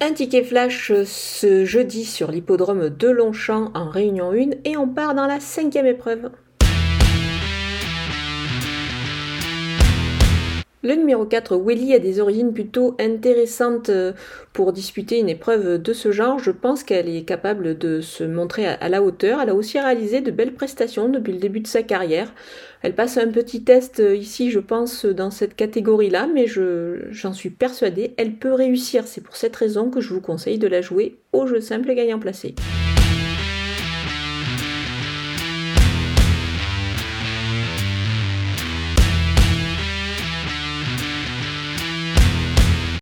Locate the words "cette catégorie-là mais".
25.32-26.46